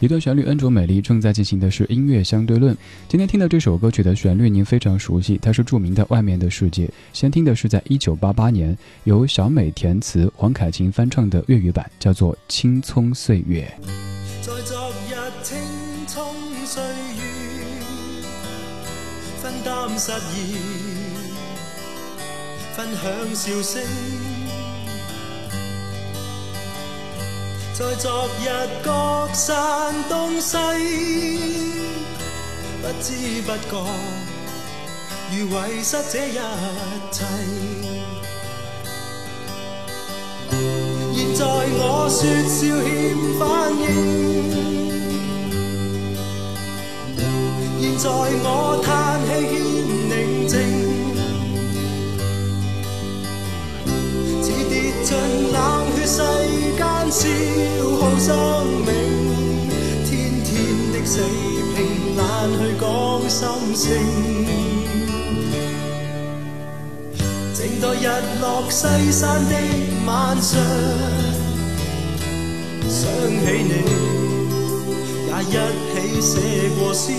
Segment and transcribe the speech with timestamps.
[0.00, 2.76] 一段旋律恩卓美丽，正在进行的是音乐相对论。
[3.08, 6.86] 今天听到这首歌曲的旋律您非常熟悉，它是著名的《外面的世界》。
[7.12, 13.72] 先听的是在一九八八年由小美填词、黄凯芹翻唱的粤语版，叫做《青葱岁月》。
[14.42, 15.56] 在昨日青
[16.06, 16.34] 葱
[16.66, 17.22] 岁月，
[19.40, 20.56] 分担失意，
[22.76, 24.33] 分享笑声。
[27.76, 28.46] 在昨日
[28.84, 30.56] 各散东西，
[32.80, 33.84] 不知不觉
[35.32, 36.38] 如遗失这一
[37.10, 37.24] 切。
[41.12, 42.88] 现在我说笑欠
[43.40, 43.42] 反
[43.82, 43.82] 应，
[47.80, 48.46] 现在我
[48.84, 48.86] 叹
[49.26, 49.52] 气欠
[50.08, 50.12] 宁
[50.46, 50.54] 静，
[54.44, 54.72] 似跌
[55.02, 55.10] 进
[55.52, 55.54] 冷
[55.96, 56.22] 血世
[57.10, 57.63] 间。
[58.24, 58.32] 生
[58.86, 58.88] 命
[60.06, 60.08] 天
[60.42, 60.50] 天
[60.94, 61.20] 的死
[61.76, 62.24] 拼，难
[62.56, 62.88] 去讲
[63.28, 63.36] 心
[63.76, 63.84] 声。
[67.52, 68.02] 静待日
[68.40, 68.80] 落西
[69.12, 69.52] 山的
[70.06, 70.58] 晚上，
[72.88, 72.96] 想
[73.44, 73.72] 起你，
[75.28, 75.46] 也一
[75.92, 76.32] 起写
[76.78, 77.12] 过诗。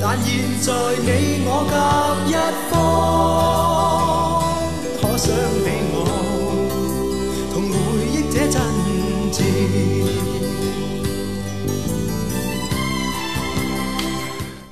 [0.00, 0.28] 但现
[0.62, 0.72] 在
[1.02, 1.08] 你
[1.44, 1.74] 我隔
[2.30, 2.32] 一
[2.70, 2.72] 方，
[5.00, 5.26] 可想
[5.64, 5.89] 起？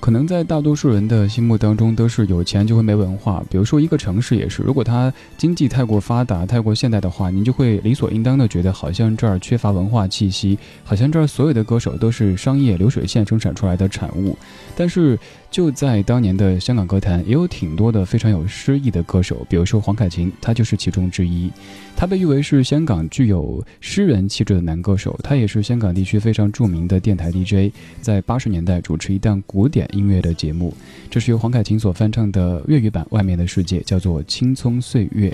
[0.01, 3.45] 可能在大多数人的心目当中，都是有钱就会没文化。
[3.51, 14.35] 比如说一个城市也是，如果它经济太过发达、太过现代的话，您就会理所应当的觉得好像这儿缺乏文化气息，好像这儿所有的歌手都是商业流水线生产出来的产物。
[14.75, 15.19] 但是。
[15.51, 21.51] 就在当年的香港歌坛，也有挺多的非常有诗意的歌手，比如说黄凯芹，他就是其中之一。
[21.97, 30.73] 他被誉为是香港具有诗人气质的男歌手，他也是香港地区非常著名的电台 DJ，在八十年代主持一档古典音乐的节目。
[31.11, 35.31] 这是由黄凯芹所翻唱的粤语版《外面的世界》，叫做《青葱岁月》。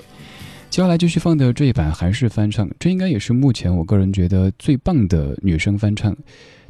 [0.69, 6.15] 接下来继续放的这一版还是翻唱，这应该也是目前我个人觉得最棒的女生翻唱。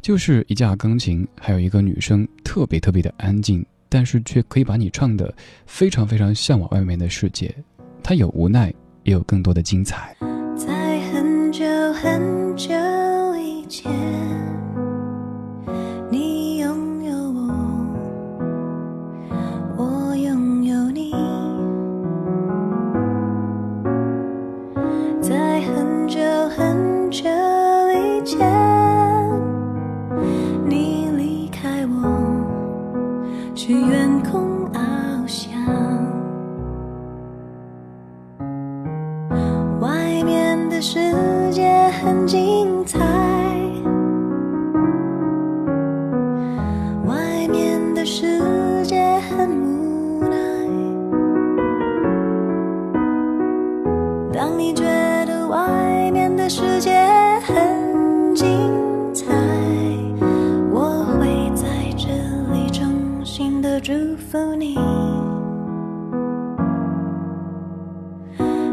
[0.06, 5.34] 就是一架钢琴，还有一个女生，特别特别的安静，但是却可以把你唱的
[5.66, 7.52] 非常非常向往外面的世界。
[8.04, 8.72] 她有无奈，
[9.02, 10.16] 也有更多的精彩。
[10.56, 12.68] 在很久很久
[13.36, 14.05] 以前。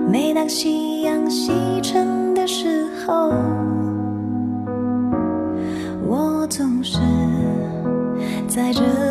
[0.10, 3.30] 每当夕阳西沉的时候
[6.06, 7.00] 我总是
[8.48, 9.03] 在这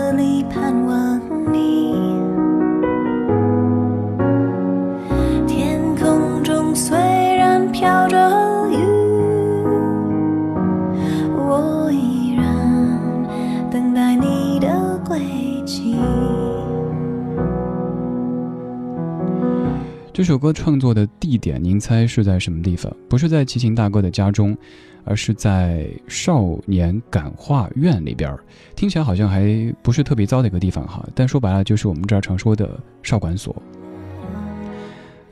[20.23, 22.97] 这首歌创作的地点，您猜是在什么地方？
[23.09, 24.57] 不是在齐秦大哥的家中，
[25.05, 28.33] 而是在少年感化院里边
[28.77, 33.61] 听起来好像还不是特别糟的一个地方哈，但说白了就是我们这儿常说的少管所。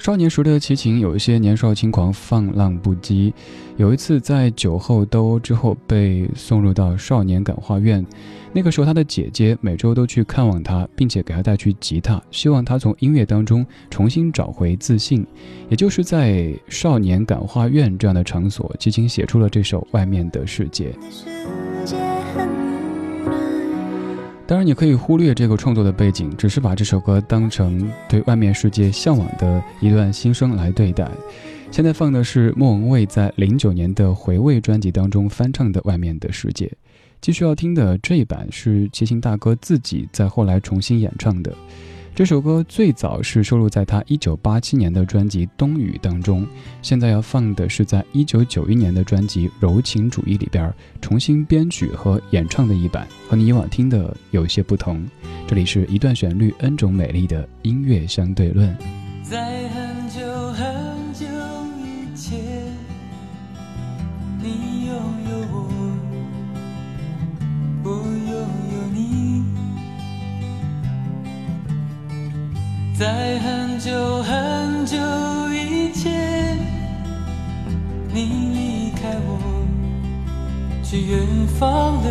[0.01, 3.31] 少年时的齐秦有一些年少轻狂、放浪不羁。
[3.77, 8.05] 有一次在酒后斗殴之后，被送入到少年感化院。
[8.51, 15.25] 那个时候，他的姐姐每周都去看望他，并且给他带去吉他，希望他从音乐当中重新找回自信。
[15.69, 20.93] 也就是在少年感化院这样的场所，齐秦写出了这首《外面的世界》。
[24.51, 31.09] 当然，你可以忽略这个创作的背景，只是把这首歌当成对外面世界向往的一段心声来对待。
[31.71, 36.67] 现在放的是莫文蔚在零九年的回味专辑当中翻唱的《外面的世界》，
[37.21, 41.55] 继续要听的这一版是齐秦大哥自己在后来重新演唱的。
[42.13, 46.47] 这首歌最早是收录在他一九八七年的专辑《冬雨》当中，
[46.83, 55.03] 现在要放的是在一九九一年的专辑《柔情主义》里边重新编曲和演唱的一版，和你以往听的有些不同。
[55.47, 58.77] 这里是一段旋律，N 种美丽的音乐相对论。
[59.23, 59.60] 在
[73.01, 74.99] 在很久很久
[75.55, 76.59] 以前，
[78.13, 78.21] 你
[78.53, 79.39] 离开我，
[80.85, 81.27] 去远
[81.59, 82.11] 方流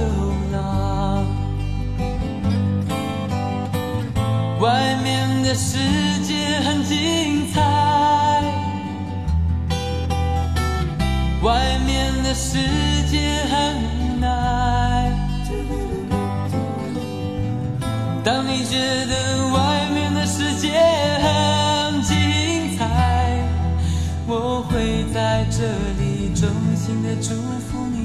[0.52, 1.28] 浪。
[4.60, 5.78] 外面的世
[6.24, 7.62] 界很精彩，
[11.44, 12.58] 外面的世
[13.12, 15.14] 界很无奈。
[18.24, 19.49] 当你觉得
[25.20, 25.58] 在这
[26.00, 27.34] 里衷心的祝
[27.68, 28.00] 福你。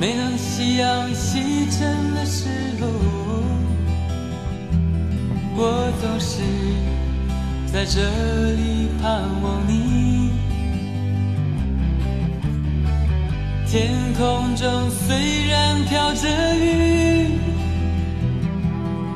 [0.00, 2.48] 每当夕阳西沉的时
[2.80, 2.88] 候，
[5.54, 6.42] 我总是
[7.72, 8.00] 在这
[8.54, 10.32] 里盼望你。
[13.68, 17.38] 天空中虽然飘着雨，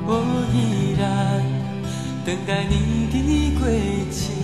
[0.06, 0.23] 我
[0.55, 1.43] 依然
[2.26, 4.35] 等待你的归期。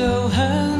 [0.00, 0.79] 就很。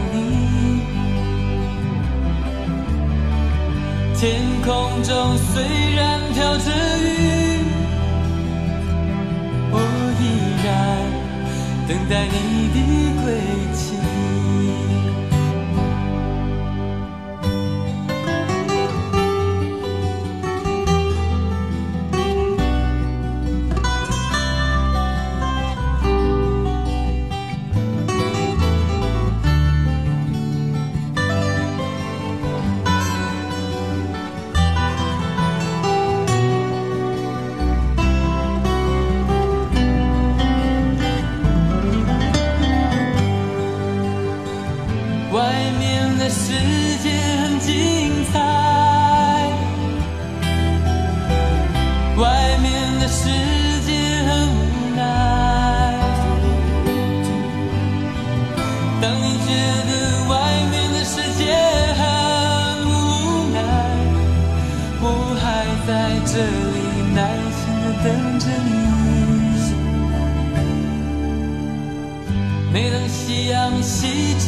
[4.21, 6.69] 天空中虽然飘着
[6.99, 7.65] 雨，
[9.71, 9.75] 我
[10.21, 10.23] 依
[10.63, 10.69] 然
[11.87, 12.77] 等待你的
[13.23, 13.25] 归
[13.73, 13.90] 期。
[45.31, 45.39] 外
[45.79, 46.51] 面的世
[47.01, 47.09] 界
[47.41, 47.71] 很精
[48.33, 48.39] 彩，
[52.17, 53.29] 外面的世
[53.85, 53.89] 界
[54.27, 54.59] 很无
[54.95, 54.99] 奈。
[59.01, 59.49] 当你觉
[59.87, 59.89] 得
[60.27, 60.33] 外
[60.69, 61.43] 面的世界
[61.95, 62.01] 很
[62.85, 62.89] 无
[63.53, 63.57] 奈，
[65.01, 65.05] 我
[65.41, 65.43] 还
[65.87, 65.89] 在
[66.25, 66.77] 这里
[67.15, 67.19] 耐
[67.55, 68.05] 心的等
[68.37, 68.69] 着你。
[72.73, 74.47] 每当夕阳西沉